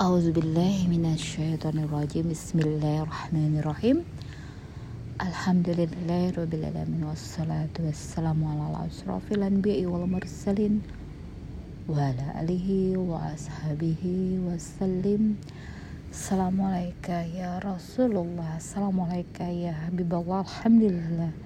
A'udzu 0.00 0.32
billahi 0.32 0.88
minasyaitonir 0.88 1.92
rajim. 1.92 2.32
Bismillahirrahmanirrahim. 2.32 4.00
Alhamdulillahirabbil 5.20 6.64
alamin 6.64 7.04
wassalatu 7.04 7.84
wassalamu 7.84 8.48
ala 8.48 8.88
asrofil 8.88 9.44
anbiya'i 9.44 9.84
wal 9.84 10.08
mursalin 10.08 10.80
wa 11.84 12.00
ala 12.00 12.32
alihi 12.40 12.96
wa 12.96 13.28
ashabihi 13.28 14.40
wasallim. 14.40 15.36
Assalamualaikum 16.08 17.36
ya 17.36 17.60
Rasulullah. 17.60 18.56
Assalamualaikum 18.56 19.52
ya 19.52 19.76
Habiballah. 19.84 20.48
Alhamdulillah. 20.48 21.36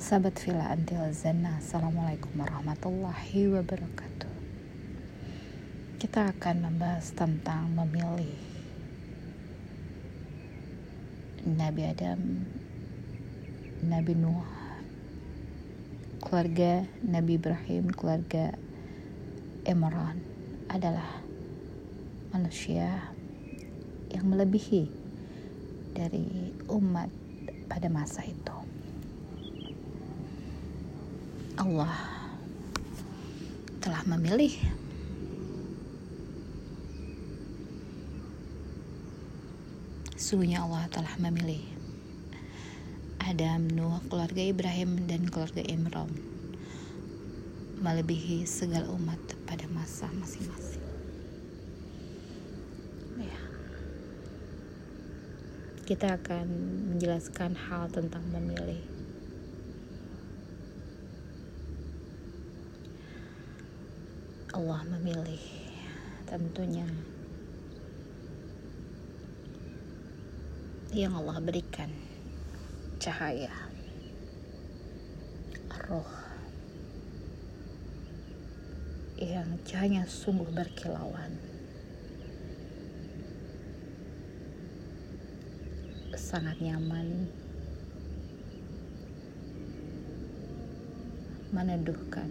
Sahabat 0.00 0.40
fila 0.40 0.80
zannah. 1.12 1.60
Assalamualaikum 1.60 2.40
warahmatullahi 2.40 3.52
wabarakatuh 3.52 4.31
kita 6.02 6.34
akan 6.34 6.66
membahas 6.66 7.14
tentang 7.14 7.78
memilih 7.78 8.34
Nabi 11.46 11.86
Adam, 11.86 12.42
Nabi 13.86 14.12
Nuh, 14.18 14.42
keluarga 16.18 16.82
Nabi 17.06 17.38
Ibrahim, 17.38 17.94
keluarga 17.94 18.50
Imran 19.62 20.18
adalah 20.66 21.22
manusia 22.34 23.14
yang 24.10 24.26
melebihi 24.26 24.90
dari 25.94 26.50
umat 26.66 27.14
pada 27.70 27.86
masa 27.86 28.26
itu. 28.26 28.58
Allah 31.54 31.94
telah 33.78 34.02
memilih 34.10 34.81
Sesungguhnya 40.32 40.64
Allah 40.64 40.88
telah 40.88 41.12
memilih 41.20 41.60
Adam, 43.20 43.68
Nuh, 43.68 44.00
keluarga 44.08 44.40
Ibrahim, 44.40 45.04
dan 45.04 45.28
keluarga 45.28 45.60
Imran 45.60 46.08
melebihi 47.76 48.48
segala 48.48 48.88
umat 48.96 49.20
pada 49.44 49.68
masa 49.68 50.08
masing-masing. 50.16 50.80
Ya. 53.20 53.40
Kita 55.84 56.16
akan 56.16 56.48
menjelaskan 56.96 57.52
hal 57.52 57.92
tentang 57.92 58.24
memilih. 58.32 58.80
Allah 64.56 64.80
memilih 64.96 65.44
tentunya 66.24 66.88
yang 70.92 71.16
Allah 71.16 71.40
berikan. 71.40 71.88
Cahaya. 73.00 73.48
Roh. 75.88 76.12
Yang 79.16 79.48
cahaya 79.64 80.04
sungguh 80.04 80.52
berkilauan. 80.52 81.32
Sangat 86.12 86.60
nyaman. 86.60 87.32
Meneduhkan. 91.56 92.28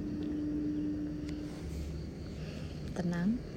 Tenang 2.93 3.50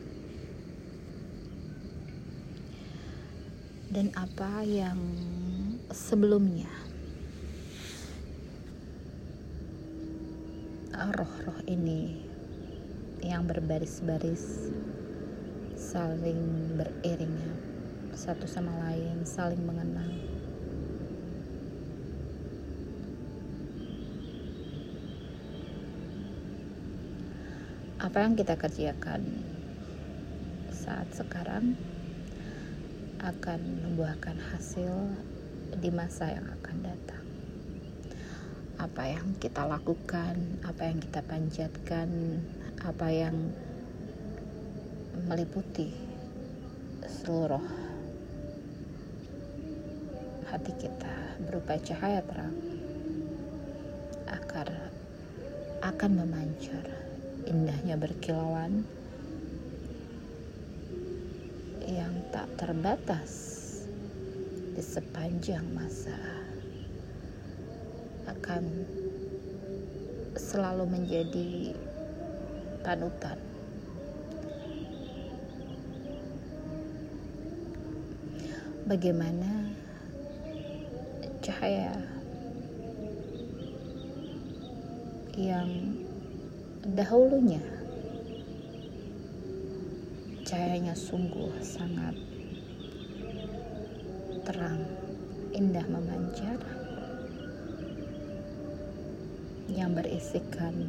dan 3.95 4.11
apa 4.19 4.67
yang 4.67 4.99
sebelumnya? 5.95 6.67
Roh-roh 10.91 11.63
ini 11.71 12.19
yang 13.23 13.47
berbaris-baris 13.47 14.75
saling 15.79 16.75
beriringan 16.75 17.55
satu 18.19 18.51
sama 18.51 18.75
lain 18.83 19.23
saling 19.23 19.63
mengenal. 19.63 20.11
Apa 28.03 28.27
yang 28.27 28.35
kita 28.35 28.59
kerjakan 28.59 29.23
saat 30.75 31.07
sekarang 31.15 31.79
akan 33.25 33.61
membuahkan 33.89 34.37
hasil 34.53 34.93
di 35.81 35.89
masa 35.89 36.29
yang 36.29 36.45
akan 36.45 36.77
datang. 36.85 37.25
Apa 38.77 39.09
yang 39.09 39.33
kita 39.41 39.65
lakukan, 39.65 40.37
apa 40.61 40.83
yang 40.93 41.01
kita 41.01 41.25
panjatkan, 41.25 42.09
apa 42.85 43.09
yang 43.09 43.37
meliputi 45.25 45.89
seluruh 47.09 47.65
hati 50.53 50.73
kita 50.77 51.15
berupa 51.49 51.81
cahaya 51.81 52.21
terang 52.21 52.53
akan 54.29 54.69
akan 55.81 56.11
memancar 56.13 56.85
indahnya 57.49 57.97
berkilauan 57.97 58.85
yang 61.85 62.24
tak 62.35 62.51
terbatas 62.59 63.31
di 64.75 64.83
sepanjang 64.83 65.63
masa 65.71 66.19
akan 68.27 68.83
selalu 70.35 70.83
menjadi 70.99 71.79
panutan. 72.83 73.39
Bagaimana 78.91 79.71
cahaya 81.39 82.03
yang 85.39 85.71
dahulunya 86.83 87.63
cahayanya 90.45 90.93
sungguh 90.93 91.51
sangat 91.65 92.24
terang, 94.45 94.85
indah 95.57 95.89
memancar 95.89 96.61
yang 99.73 99.97
berisikan 99.97 100.85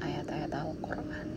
ayat-ayat 0.00 0.48
Al-Quran. 0.56 1.28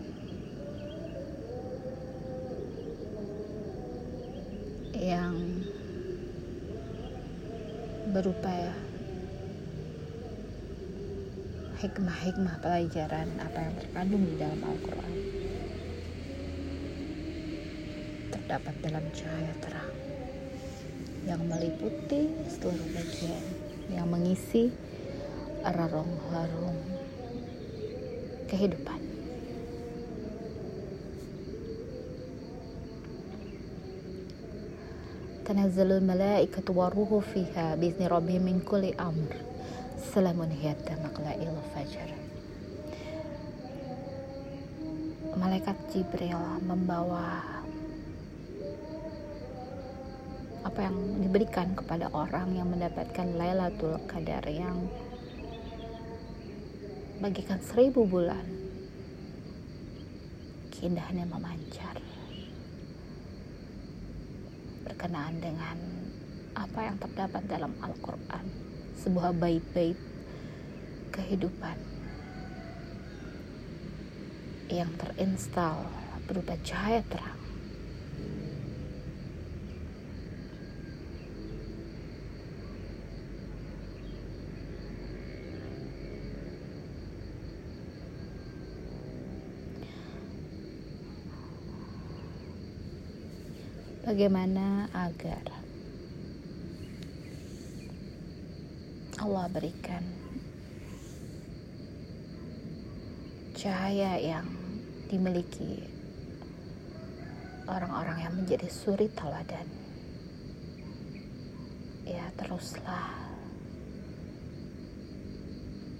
Yang 4.95 5.35
berupa 8.15 8.71
hikmah-hikmah 11.83 12.55
pelajaran 12.63 13.27
apa 13.43 13.59
yang 13.59 13.75
terkandung 13.75 14.23
di 14.23 14.35
dalam 14.39 14.59
Al-Quran 14.63 15.38
terdapat 18.48 18.74
dalam 18.84 19.04
cahaya 19.12 19.54
terang 19.60 19.94
yang 21.24 21.40
meliputi 21.48 22.28
seluruh 22.48 22.88
bagian 22.92 23.44
yang 23.88 24.08
mengisi 24.08 24.72
rarong-larung 25.64 26.78
kehidupan. 28.48 29.04
تنزل 35.44 35.92
الملائكة 35.92 36.72
والروح 36.72 37.18
فيها 37.36 37.76
بإذن 37.76 38.06
ربهم 38.06 38.42
من 38.42 38.60
كل 38.64 38.96
أمر 38.96 39.32
سلام 40.14 40.40
هي 40.40 40.74
مطلع 41.04 41.34
الفجر 41.36 42.08
Malaikat 45.34 45.74
Jibril 45.90 46.38
membawa 46.62 47.42
apa 50.79 50.87
yang 50.95 51.19
diberikan 51.19 51.75
kepada 51.75 52.07
orang 52.15 52.55
yang 52.55 52.71
mendapatkan 52.71 53.35
Lailatul 53.35 53.99
Qadar 54.07 54.47
yang 54.47 54.87
bagikan 57.19 57.59
seribu 57.59 58.07
bulan. 58.07 58.47
Keindahannya 60.71 61.27
memancar. 61.27 61.99
Berkenaan 64.87 65.43
dengan 65.43 65.75
apa 66.55 66.79
yang 66.87 66.95
terdapat 66.95 67.43
dalam 67.51 67.75
Al-Quran. 67.83 68.47
Sebuah 69.03 69.35
bait-bait 69.35 69.99
kehidupan 71.11 71.75
yang 74.71 74.95
terinstal 74.95 75.91
berupa 76.23 76.55
cahaya 76.63 77.03
terang. 77.11 77.38
Bagaimana 94.09 94.89
agar 94.89 95.53
Allah 99.21 99.45
berikan 99.53 100.01
cahaya 103.53 104.17
yang 104.17 104.49
dimiliki 105.13 105.85
orang-orang 107.69 108.25
yang 108.25 108.33
menjadi 108.33 108.65
suri 108.65 109.13
teladan. 109.13 109.69
Ya, 112.01 112.33
teruslah 112.33 113.13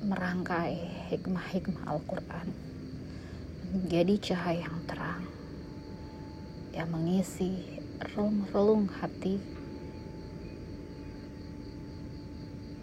merangkai 0.01 0.81
hikmah-hikmah 1.13 1.85
Al-Quran 1.85 2.49
menjadi 3.69 4.33
cahaya 4.33 4.65
yang 4.65 4.81
terang 4.89 5.29
yang 6.73 6.89
mengisi 6.89 7.78
relung-relung 7.99 8.87
hati. 8.87 9.39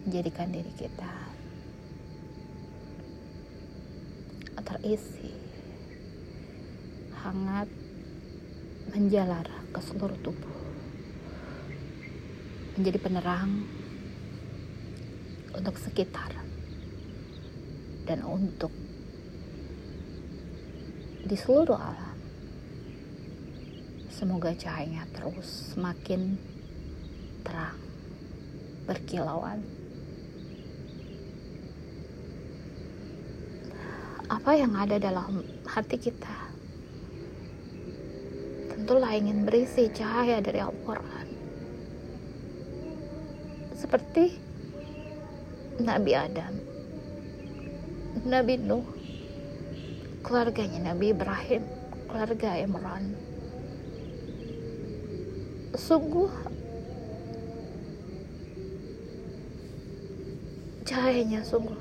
Menjadikan 0.07 0.55
diri 0.55 0.73
kita 0.77 1.27
terisi 4.67 5.31
hangat 7.23 7.71
menjalar 8.91 9.47
ke 9.71 9.81
seluruh 9.83 10.19
tubuh. 10.23 10.59
Menjadi 12.79 12.99
penerang 13.03 13.67
untuk 15.55 15.75
sekitar 15.81 16.35
dan 18.07 18.23
untuk 18.23 18.71
di 21.27 21.35
seluruh 21.35 21.75
alam 21.75 22.06
semoga 24.17 24.57
cahayanya 24.57 25.05
terus 25.13 25.77
semakin 25.77 26.41
terang 27.45 27.77
berkilauan. 28.89 29.61
Apa 34.33 34.57
yang 34.57 34.73
ada 34.73 34.97
dalam 34.97 35.45
hati 35.69 36.01
kita? 36.01 36.49
Tentulah 38.73 39.13
ingin 39.13 39.45
berisi 39.45 39.93
cahaya 39.93 40.41
dari 40.41 40.65
Al-Quran. 40.65 41.29
Seperti 43.77 44.33
Nabi 45.77 46.17
Adam 46.17 46.57
Nabi 48.25 48.57
Nuh 48.57 48.83
keluarganya 50.25 50.91
Nabi 50.91 51.13
Ibrahim 51.13 51.63
keluarga 52.09 52.57
Imran 52.57 53.26
sungguh 55.77 56.33
cahayanya 60.89 61.45
sungguh 61.45 61.77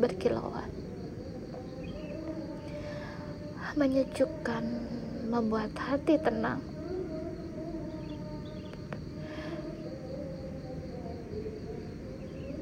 berkilauan 0.00 0.74
menyejukkan 3.74 4.64
membuat 5.26 5.74
hati 5.74 6.14
tenang. 6.22 6.62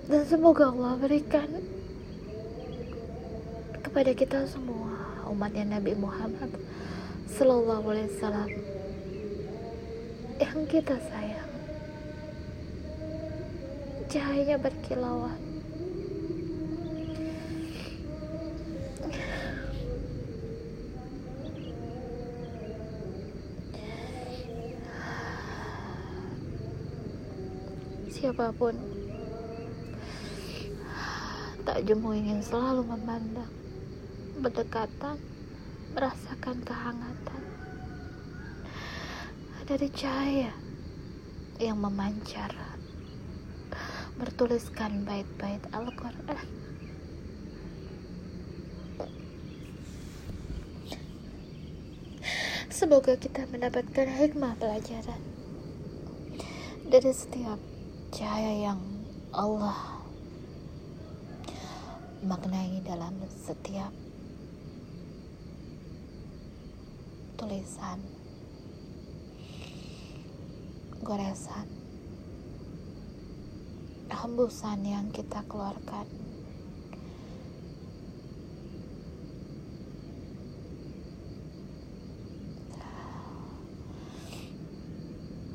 Dan 0.08 0.24
semoga 0.28 0.68
Allah 0.68 0.96
berikan 1.00 1.48
kepada 3.80 4.12
kita 4.12 4.44
semua 4.44 5.24
umatnya 5.28 5.80
Nabi 5.80 5.96
Muhammad 5.96 6.52
Sallallahu 7.32 7.92
Alaihi 7.92 8.08
Wasallam 8.12 8.50
yang 10.42 10.66
kita 10.66 10.98
sayang. 10.98 11.52
Cahaya 14.10 14.58
berkilauan. 14.58 15.38
Siapa 28.10 28.50
pun 28.58 28.74
tak 31.62 31.86
jemu 31.86 32.10
ingin 32.18 32.40
selalu 32.42 32.82
memandang 32.90 33.50
berdekatan 34.42 35.14
merasakan 35.94 36.58
kehangatan 36.66 37.42
dari 39.62 39.86
cahaya 39.94 40.50
yang 41.62 41.78
memancar 41.78 42.50
bertuliskan 44.18 45.06
bait-bait 45.06 45.62
Al-Quran. 45.70 46.42
Semoga 52.66 53.14
kita 53.14 53.46
mendapatkan 53.54 54.10
hikmah 54.10 54.58
pelajaran 54.58 55.22
dari 56.90 57.12
setiap 57.14 57.62
cahaya 58.10 58.74
yang 58.74 58.80
Allah 59.30 60.02
maknai 62.26 62.82
dalam 62.82 63.14
setiap 63.30 63.94
tulisan 67.38 68.21
goresan 71.02 71.66
hembusan 74.22 74.86
yang 74.86 75.10
kita 75.10 75.42
keluarkan 75.50 76.06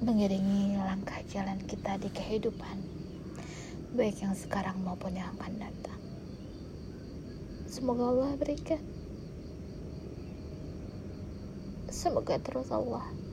mengiringi 0.04 0.76
langkah 0.76 1.24
jalan 1.32 1.64
kita 1.64 1.96
di 2.00 2.12
kehidupan, 2.12 2.80
baik 3.96 4.20
yang 4.20 4.36
sekarang 4.36 4.84
maupun 4.84 5.16
yang 5.16 5.32
akan 5.40 5.64
datang. 5.64 6.02
Semoga 7.72 8.12
Allah 8.12 8.32
berikan. 8.36 8.80
Semoga 11.92 12.36
terus 12.40 12.72
Allah 12.72 13.27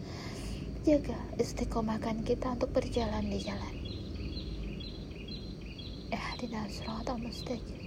jaga 0.85 1.17
istiqomahkan 1.41 2.21
kita 2.29 2.53
untuk 2.53 2.69
berjalan 2.77 3.25
di 3.25 3.41
jalan. 3.41 3.75
Ihdina 6.13 6.69
siratal 6.69 7.17
mustaqim 7.17 7.81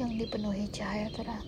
yang 0.00 0.16
dipenuhi 0.16 0.72
cahaya 0.72 1.12
terang. 1.12 1.44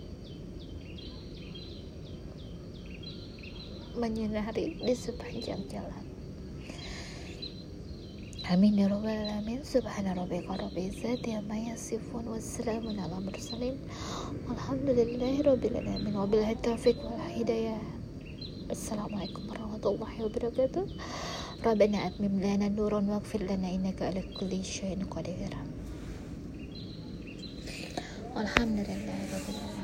menyinari 4.00 4.81
di 4.81 4.95
sepanjang 4.97 5.61
jalan. 5.69 6.05
Amin 8.50 8.75
ya 8.75 8.90
rabbal 8.90 9.12
alamin. 9.12 9.62
Subhana 9.62 10.17
rabbika 10.17 10.59
rabbil 10.59 10.90
izzati 10.90 11.37
amma 11.37 11.55
yasifun 11.55 12.26
wassalamun 12.26 12.99
ala 12.99 13.21
mursalin. 13.23 13.79
Walhamdulillahi 14.49 15.45
rabbil 15.47 15.76
alamin. 15.79 16.14
Wabillahi 16.17 16.59
taufiq 16.64 16.99
wal 16.99 17.31
hidayah. 17.31 18.00
السلام 18.71 19.15
عليكم 19.19 19.43
ورحمة 19.50 19.83
الله 19.83 20.12
وبركاته. 20.25 20.87
ربنا 21.67 21.99
أتمم 22.07 22.39
لنا 22.39 22.69
نورا 22.69 23.03
واغفر 23.03 23.43
لنا 23.43 23.69
إنك 23.75 23.99
على 24.03 24.23
كل 24.39 24.65
شيء 24.65 24.95
قدير. 25.11 25.53
والحمد 28.37 28.79
لله 28.89 29.19
رب 29.35 29.47
العالمين. 29.50 29.80